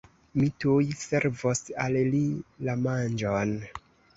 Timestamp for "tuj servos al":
0.63-1.99